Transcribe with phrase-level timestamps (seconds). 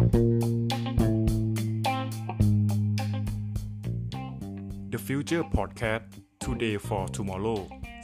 [0.00, 0.06] The
[5.06, 6.04] Future Podcast
[6.44, 7.60] Today for Tomorrow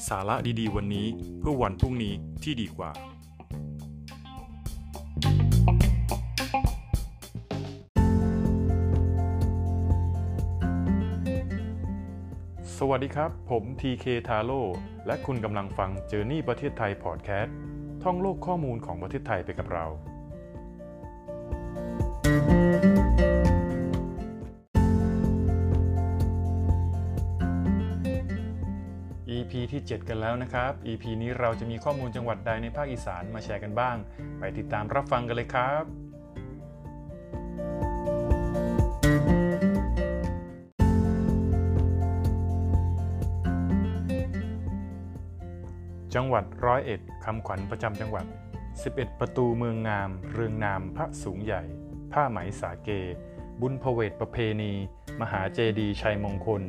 [0.09, 1.06] สาระดีๆ วันนี้
[1.38, 2.90] เพื่อวันพรุ่งนี้ที่ดีกว่า
[12.76, 14.60] สวัสดีครับ ผม TK t a r o
[15.06, 17.51] และคุณกำลังฟัง Journey ประเทศไทย Podcast
[18.02, 19.87] ท่องโลกข้อมูลของประเทศไทยไปกับเรา
[29.37, 33.97] EP ที่ 7 กันแล้วนะครับ EP นี้เราจะมีข้อมูลจังหวัดใดในภาคอีสานมาแชร์กันบ้าง
[34.39, 35.85] ไปติดตามรับฟังกันเลยครับ
[46.15, 48.27] จังหวัดร้อยเอ็ดคำขวัญประจำจังหวัด
[48.73, 51.63] 11 ประตูเมืองงาม เรืองนามพระสูงใหญ่
[52.13, 52.91] ผ้าไหมสาเก
[53.61, 54.73] บุญพเวทประเพณี
[55.21, 56.63] มหาเจดีย์ชัยมงคล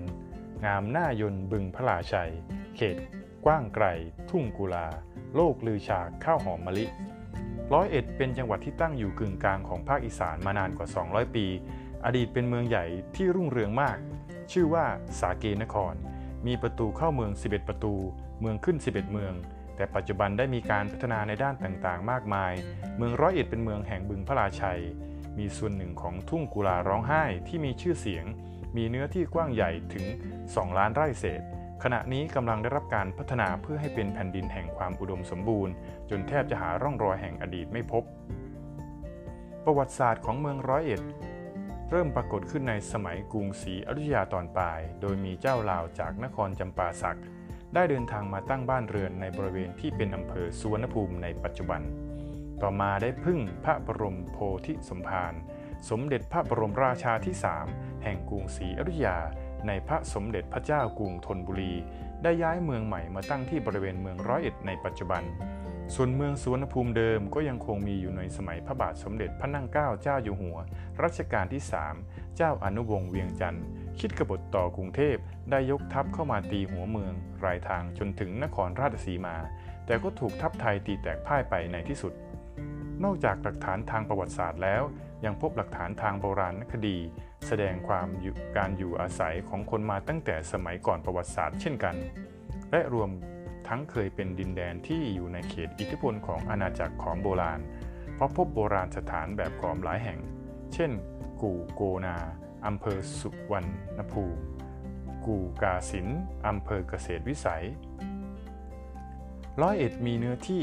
[0.66, 2.32] งามหน้ายนบึงพระลาชัย
[2.76, 2.98] เขต
[3.46, 3.86] กว้างไกล
[4.30, 4.88] ทุ่งกุลา
[5.36, 6.86] โลกลือชาข้าวหอมมะลิ
[7.74, 11.46] ร้อยเอ็ดเป็นจังหวัดที่ตั้งอยู่กึ่งกลางของภาคอีสานมานานกว่า 200 ปี
[12.06, 12.86] อดีตเป็นเมืองใหญ่
[13.16, 13.98] ที่รุ่งเรืองมาก
[14.52, 14.86] ชื่อว่า
[15.20, 15.94] สาเกนคร
[16.48, 17.94] มีประตูเข้าเมือง 11 ประตู
[18.42, 19.34] เมืองขึ้น 11 เมือง
[19.76, 22.54] แต่ปัจจุบันได้มีการพัฒนาในด้านต่างๆ มากมาย
[22.98, 24.82] เมืองร้อยเอ็ดเป็นเมืองแห่งบึงพระราชัย
[25.38, 28.26] มีส่วนหนึ่งของทุ่งกุลาร้องไห้ที่มีชื่อเสียง
[28.78, 30.06] มีเนื้อที่กว้างใหญ่ถึง
[30.42, 31.42] 2 ล้านไร่เศษ
[31.84, 35.74] ขณะนี้กำลังได้รับการพัฒนาเพื่อให้เป็นแผ่นดินแห่งความอุดมสมบูรณ์
[36.10, 38.04] จนแทบจะหาร่องรอยแห่งอดีตไม่พบ
[39.64, 41.02] ประวัติศาสตร์ของเมืองร้อยเอ็ด
[41.92, 47.20] เริ่มปรากฏขึ้นในสมัยกรุงศรีอยุธยาตอนปลาย โดยมีเจ้าลาวจากนครจำปาสัก
[47.74, 51.82] ได้เดินทางมาตั้งบ้านเรือนในบริเวณที่เป็นอำเภอสุวรรณภูมิในปัจจุบัน
[52.62, 55.34] ต่อมาได้พึ่งพระบรมโพธิสมภาร
[55.90, 57.36] สมเด็จพระบรมราชาที่
[57.70, 59.18] 3แห่งกรุงศรีอยุธยา
[59.68, 61.74] ในพระสมเด็จพระเจ้ากรุงธนบุรี
[62.24, 65.24] ได้ย้ายเมืองใหม่มาตั้งที่บริเวณเมืองร้อยเอ็ดในปัจจุบัน
[65.96, 70.58] ส่วนเมืองสุวรรณภูมิเดิมก็ยังคงมีอยู่ในสมัยพระบาทสมเด็จพระนั่งเกล้าเจ้าอยู่หัว
[71.04, 71.62] รัชกาลที่
[72.00, 73.66] 3 เจ้าอนุวงศ์เวียงจันทร์
[74.00, 75.18] คิดกบฏต่อกรุงเทพ
[75.52, 77.14] ได้ยกทัพเข้ามาตีหัวเมือง
[77.46, 79.36] รายทางจนถึงนครราชสีมา
[79.86, 82.14] แต่ก็ถูกทัพไทยตีแตกพ่ายไปในที่สุด
[83.04, 84.84] นอกจากหลักฐานทางประวัติศาสตร์แล้ว
[85.26, 86.98] ยังพบหลักฐานทางโบราณคดี
[87.48, 88.08] แสดงความ
[88.58, 91.96] การอยู่อาศัยของคนมาตั้งแต่สมัยก่อนประวัติศาสตร์เช่นกัน
[92.72, 93.10] และรวม
[93.68, 97.60] ทั้งเคยเป็นดินแดนที่อยู่ในเขตอิทธิพลของอาณาจักรขอมโบราณ
[98.16, 100.20] เพราะพบโบราณสถานแบบขอมหลายแห่ง
[100.74, 100.92] เช่น
[101.42, 102.18] กู่โกนา
[102.66, 103.66] อำเภอสุวรร
[103.98, 104.42] ณภูมิ
[105.26, 106.08] กู่กาสิน
[106.48, 107.66] อำเภอเกษตรวิสัย
[109.62, 110.62] ร้อยเอ็ดมีเนื้อที่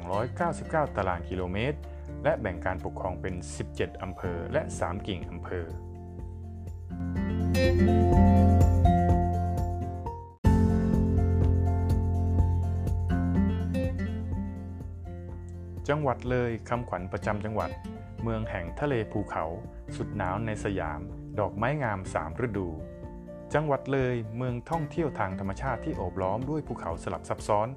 [0.00, 1.78] 8,299 ตารางกิโลเมตร
[2.24, 3.34] และแบ่งการปกครองเป็น
[3.68, 5.66] 17 อำเภอ และ 3 กิ่งอำเภอ
[15.88, 17.70] จังหวัดเลยคำขวัญประจำจังหวัด
[18.22, 19.44] เมืองแห่งทะเลภูเขา
[19.96, 21.00] สุดหนาวในสยาม
[21.40, 22.68] ดอกไม้งามสามฤดู
[23.54, 27.68] จังหวัดเลยเมืองท่องเที่ยวทางธรรมชาติที่โอบล้อมด้วยภูเขาสลับซับซ้อน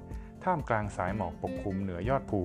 [0.44, 2.40] ท่ามกลางสายหมอกปกคลุมเหนือยอดภู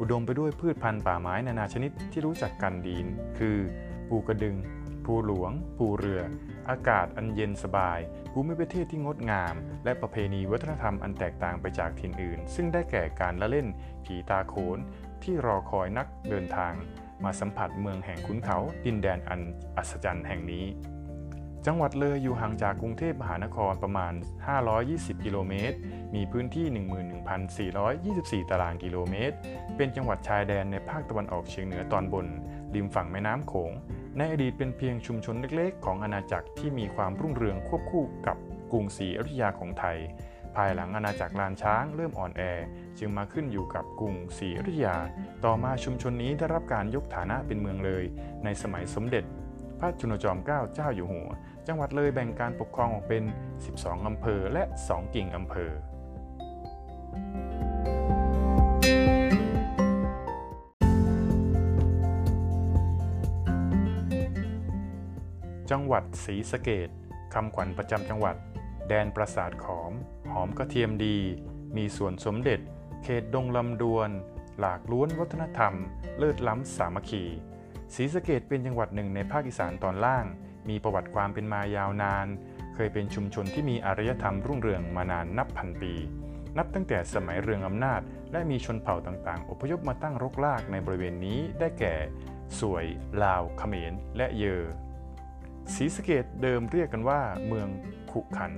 [0.00, 3.06] อุดมไปด้วยพืชพันธุ์ป่าไม้นานาชนิดที่รู้จักกันดีน
[3.38, 3.58] คือ
[4.08, 4.56] ภูกระดึง
[5.04, 6.22] ภูหลวง ภูเรือ
[6.70, 7.98] อากาศอันเย็นสบาย
[8.32, 9.54] ภูมิประเทศที่งดงาม
[9.84, 13.66] และประเพณีวัฒนธรรมอันแตกต่างไปจากถิ่นอื่น ซึ่งได้แก่การละเล่น
[14.04, 14.78] ผีตาโขน
[15.22, 16.72] ที่รอคอยนักเดินทาง
[17.24, 19.40] มาสัมผัสเมืองแห่งขุนเขา ดินแดนอัน
[19.76, 20.64] อัศจรรย์แห่งนี้
[21.68, 24.12] จังหวัดเลยอยู่ห่างจากกรุงเทพมหานครประมาณ
[24.68, 25.76] 520 กิโลเมตร
[26.14, 26.66] มีพื้นที่
[28.42, 29.36] 11,424 ตารางกิโลเมตร
[29.76, 32.26] เป็นจังหวัดชายแดนในภาคตะวันออกเฉียงเหนือตอนบน
[32.74, 33.72] ริมฝั่งแม่น้ำโขง
[34.16, 38.36] ในอดีตเป็นเพียงชุมชนเล็กๆ ของอาณาจักรที่มีความรุ่งเรืองควบคู่กับ
[38.72, 39.98] กรุงศรีอยุธยาของไทย
[40.56, 42.42] ภายหลังอาณาจักรลานช้างเริ่มอ่อนแอ
[42.98, 44.96] จึงมาขึ้นอยู่กับกรุงศรีอยุธยา
[45.44, 48.04] ต่อมาชุมชนนี้ได้รับการยกฐานะเป็นเมืองเลย
[48.44, 49.24] ในสมัยสมเด็จ
[49.80, 51.28] พระจุลจอมเกล้าเจ้าอยู่หัว
[51.68, 53.24] จังหวัดเลยแบ่งการปกครองออกเป็น
[53.64, 55.72] 12 อำเภอและ 2 กิ่งอำเภอ
[65.70, 66.88] จังหวัดศรีสะเกด
[67.34, 68.36] คำขวัญประจำจังหวัด
[68.88, 69.92] แดนปราสาทขอม
[70.32, 71.16] หอมกระเทียมดี
[71.76, 72.60] มีส่วนสมเด็จ
[73.04, 74.10] เขตดงลำดวน
[74.58, 75.74] หลากล้วนวัฒนธรรม
[76.18, 77.24] เลิศล้ำสามัคคี
[77.94, 80.26] ศรีสะเกดเป็นจังหวัดหนึ่งในภาคอีสานตอนล่าง
[80.68, 82.26] มีประวัติความเป็นมายาวนาน
[82.74, 85.92] เคยเป็นชุมชนที่มีอารยธรรมรุ่งเรืองมานานนับพันปี
[86.58, 88.00] นับตั้งแต่สมัยเรืองอำนาจ
[88.32, 91.94] และมีชนเผ่าต่างๆ อพยพมาตั้งรกรากในบริเวณนี้ได้แก่
[92.60, 92.84] สวย
[93.22, 94.62] ลาว เขมร และเยอ
[95.74, 97.68] ศรีสะเกดเดิมเรียกกันว่า เมือง
[98.12, 98.52] ขุขัน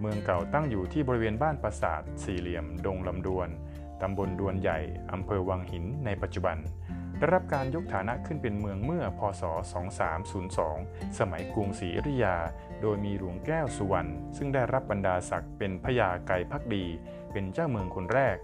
[0.00, 3.48] เมืองเก่าตั้งอยู่ที่บริเวณบ้านปราสาทสี่เหลี่ยม ดงลำดวน
[4.02, 4.78] ตำบลดวนใหญ่
[5.12, 6.56] อำเภอวังหินในปัจจุบัน
[7.20, 9.42] ได้รับการยกฐานะขึ้นเป็นเมืองเมื่อพศ
[10.30, 12.36] 2302 สมัยกรุงศรีอยุธยา
[12.82, 16.84] โดยมีหลวงแก้วสุวรรณซึ่งได้รับบรรดาศักดิ์เป็นพญาไก่พักดี
[17.32, 18.36] เป็นเจ้าเมืองคนแรก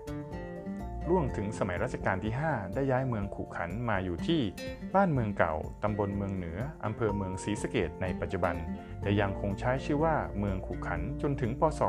[1.09, 4.41] ล่วงถึงสมัยรัชกาลที่ 5 ได้ย้ายเมืองขุขันมาอยู่ที่
[4.95, 8.55] บ้านเมืองเก่า ตำบลเมืองเหนือ อำเภอเมืองศรีสะเกดในปัจจุบัน
[9.03, 11.81] แต่ยังคงใช้ชื่อว่าเมืองขุขันจนถึงพศ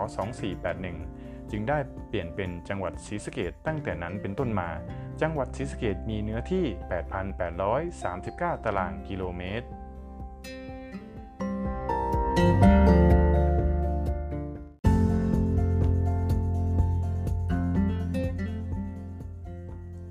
[0.68, 1.78] 2481 จึงได้
[2.10, 4.70] เปลี่ยนเป็นจังหวัดศรีสะเกดตั้งแต่นั้นเป็นต้นมา
[5.22, 6.66] จังหวัดศรีสะเกดมีเนื้อที่
[7.44, 9.68] 8,839 ตารางกิโลเมตร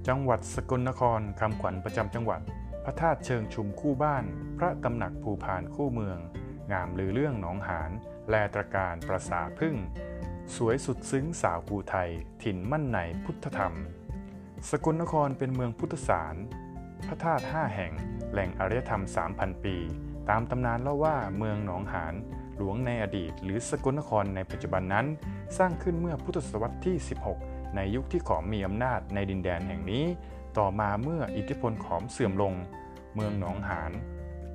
[0.08, 2.40] จังหวัดสกลนครคำขวัญประจำจังหวัด
[2.84, 4.24] พระธาตุเชิงชุมคู่บ้าน
[4.58, 6.18] พระตำหนักภูพานคู่เมือง
[6.72, 7.90] งามลือเรื่องหนองหาน
[8.28, 9.74] แลตรการประสาพึ่ง
[10.54, 12.10] สวยสุดซึ้งสาวภูไทย
[12.42, 13.74] ถิ่นมั่นในพุทธธรรม
[14.70, 16.34] สกลนครเป็นเมืองพุทธสาร
[17.06, 17.92] พระธาตุห้าแห่ง
[18.32, 19.02] แหล่งอารยธรรม
[19.32, 19.76] 3,000 ปี
[20.28, 22.14] ตามตำนานเล่าว่าเมืองหนองหาน
[22.56, 25.06] หลวงในอดีต หรือสกลนครในปัจจุบันนั้น
[25.58, 26.96] สร้างขึ้นเมื่อพุทธศตวรรษที่
[27.36, 30.04] 16 ในยุคที่ขอมมีอำนาจในดินแดนแห่งนี้
[30.58, 32.54] ต่อมาเมื่ออิทธิพลขอมเสื่อมลง
[33.14, 33.92] เมืองหนองหาน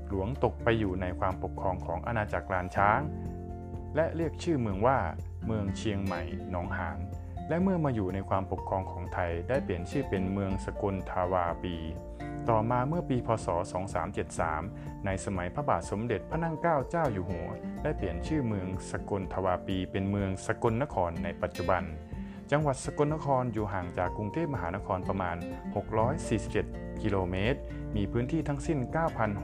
[0.07, 2.99] หลวงตกไปอยู่ในความปกครองของอาณาจักรลานช้าง
[3.95, 4.97] และเรียกชื่อเมืองว่า
[5.45, 6.21] เมืองเชียงใหม่
[6.51, 6.99] หนองหาน
[7.49, 11.75] และเมื่อมาอยู่ในความปกครองของไทยได้เปลี่ยนชื่อเป็นเมืองสกลทาวาปี
[12.49, 13.47] ต่อมาเมื่อปีพศ
[14.27, 17.49] 2373 ในสมัยพระบาทสมเด็จพระนั่งเกล้าเจ้าอยู่หัว
[17.83, 21.83] ได้เปลี่ยนชื่อเมืองสกลทวาปี เป็นเมืองสกลนครในปัจจุบัน
[22.51, 25.37] จังหวัดสกลนครอยู่ห่างจากกรุงเทพมหานครประมาณ
[26.19, 27.59] 647 กิโลเมตร
[27.95, 28.79] มีพื้นที่ทั้งสิ้น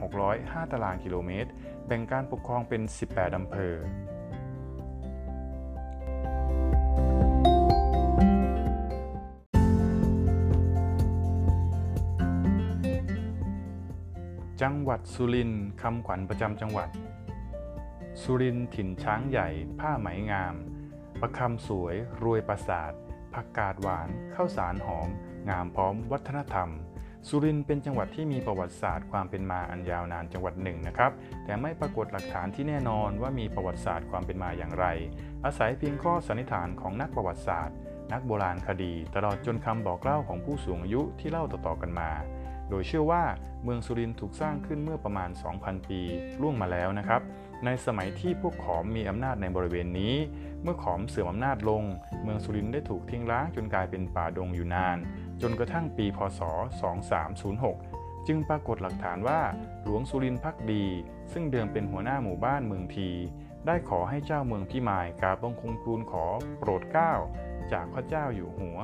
[0.04, 1.50] 9,605 ตารางกิโลเมตร
[1.86, 3.74] แบ่งการปกครองเป็น 18 อำเภอ
[14.64, 16.88] จังหวัดสุรินทร์คำขวัญประจำจังหวัด
[18.22, 20.54] สุรินทร์ถิ่นช้างใหญ่ ผ้าไหมงาม
[21.20, 22.92] ประคำสวย รวยประสาท
[23.34, 25.08] ผักกาดหวานข้าวสารหอม
[25.48, 26.68] งามพร้อมวัฒนธรรม
[27.28, 31.12] สุรินทร์เป็นจังหวัดที่มีประวัติศาสตร์ความเป็นมาอันยาวนานจังหวัดหนึ่งนะครับ
[31.44, 34.86] แต่ไม่ปรากฏหลักฐานที่แน่นอนว่ามีประวัติศาสตร์ความเป็นมาอย่างไร
[35.44, 37.76] อาศัยเพียงข้อสันนิษฐานของนักประวัติศาสตร์
[38.12, 42.10] นักโบราณคดี ตลอดจนคำบอกเล่าของผู้สูงอายุที่เล่าต่อๆกันมา
[42.70, 43.24] โดยเชื่อว่า
[43.64, 46.00] เมืองสุรินทร์ถูกสร้างขึ้นเมื่อประมาณ 2,000 ปี
[46.40, 47.22] ล่วงมาแล้วนะครับ
[47.64, 50.14] ในสมัยที่พวกขอมมีอำนาจในบริเวณนี้
[50.62, 51.82] เมื่อขอมเสื่อมอำนาจลง
[52.22, 54.98] เมืองสุรินทร์ได้ถูกทิ้งร้างจนกลายเป็นป่าดงอยู่นาน
[55.42, 56.40] จนกระทั่งปี พศ
[57.54, 59.40] 2306 จึงปรากฏหลักฐานว่า
[59.84, 60.84] หลวงสุรินทร์พักดี
[61.32, 63.10] ซึ่งเดิมเป็นหัวหน้าหมู่บ้านเมืองที
[63.66, 66.24] ได้ขอให้เจ้าเมืองพิมายกราบบังคมทูลขอ
[66.58, 67.12] โปรดเกล้า
[67.72, 68.78] จากพระเจ้าอยู่หัว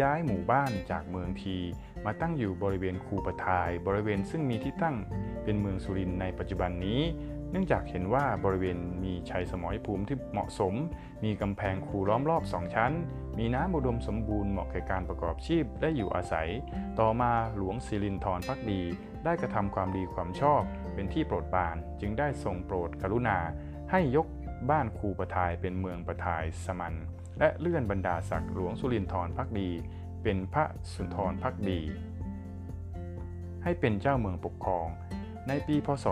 [0.00, 1.56] ย้ายหมู่บ้านจากเมืองที
[2.04, 4.96] มาตั้งอยู่บริเวณคูปทาย บริเวณซึ่งมีที่ตั้ง
[5.44, 7.00] เป็นเมืองสุรินทร์ในปัจจุบันนี้
[7.50, 10.74] เนื่องจากเห็นว่าบริเวณมีชัยสมรภูมิที่เหมาะสม
[11.24, 12.92] มีกำแพงคูล้อมรอบสองชั้น
[13.38, 16.48] มีน้ำอุดมสมบูรณ์เหมาะแก่การประกอบชีพได้อยู่อาศัย
[17.00, 18.82] ต่อมาหลวงศิรินทรพักดี
[19.24, 20.62] ได้กระทำความดีความชอบ
[20.94, 23.38] เป็นที่โปรดปรานจึงได้ทรงโปรดกรุณา
[23.90, 24.26] ให้ยก
[24.70, 26.94] บ้านคูปทายเป็นเมืองปทายสมัน
[27.38, 29.70] และเลื่อนบรรดาศักดิ์หลวงสุรินทรพักดี
[30.22, 30.64] เป็นพระ
[30.94, 31.80] สุนทรพักดี
[33.62, 34.88] ให้เป็นเจ้าเมืองปกครอง
[35.48, 36.06] ในปีพศ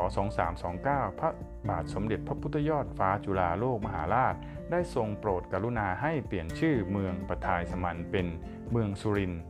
[0.57, 1.31] 2329 พระ
[1.69, 4.35] บาทสมเด็จพระพุทธยอดฟ้าจุฬาโลกมหาราช
[4.71, 8.27] ได้ทรงโปรดกรุณาให้เปลี่ยนชื่อเมืองปทายสมันเป็น
[8.71, 9.43] เมืองสุรินทร์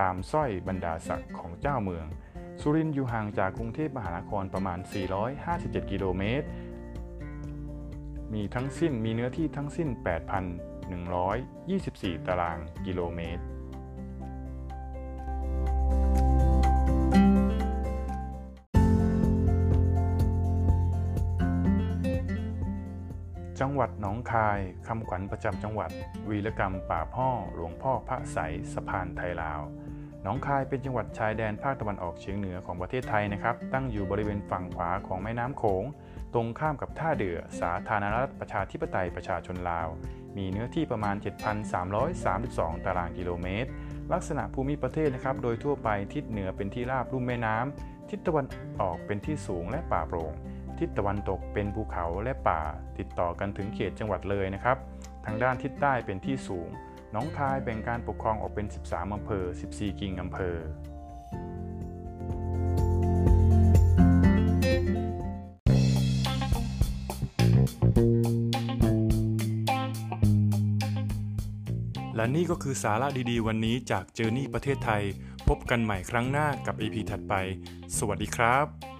[0.00, 2.06] ตามสร้อยบรรดาศักดิ์ของเจ้าเมือง
[2.60, 4.78] สุรินทร์อยู่ห่างจากกรุงเทพมหานครประมาณ
[5.34, 6.46] 457 กิโลเมตร
[8.32, 9.88] มีทั้งสิ้นมีเนื้อที่ทั้งสิ้น
[10.88, 13.44] 124 ตารางกิโลเมตร
[23.60, 25.90] จังหวัดหนองคายคำขวัญประจำจังหวัด
[26.28, 28.38] วีรกรรมป่าพ่อหลวงพ่อพระใส
[28.72, 29.60] สะพานไทยลาว
[30.22, 35.84] หนองคายเป็นจังหวัดชายแดนภาคตะวันออกเฉียงเหนือของประเทศไทยนะครับ ตั้งอยู่บริเวณฝั่งขวาของแม่น้ำโขง
[36.34, 39.88] ตรงข้ามกับท่าเดือสาธารณรัฐประชาธิปไตยประชาชนลาว
[40.36, 41.16] มีเนื้อที่ประมาณ
[42.00, 43.70] 7,332 ตารางกิโลเมตร
[44.12, 48.46] ลักษณะภูมิประเทศนะครับ โดยทั่วไปทิศเหนือเป็นที่ราบลุ่มแม่น้ำทิศตะวัน
[48.80, 50.32] ออกเป็นที่สูงและป่าโปร่ง
[50.78, 52.60] ทิศตะวันตกเป็นภูเขาและป่า
[52.98, 54.76] ติดต่อกันถึงเขตจังหวัดเลยนะครับ
[55.26, 56.68] ทางด้านทิศใต้เป็นที่สูง
[57.14, 60.56] น้องคายแบ่งการปกครองออกเป็น 13อำเภอ 14 กิ่งอำเภอ
[72.18, 75.02] และนี่ก็คือสาระดีๆ วันนี้จากเจอร์นี่ประเทศไทย
[75.48, 77.34] พบกันใหม่ครั้งหน้ากับ EP ถัดไป
[77.98, 78.97] สวัสดีครับ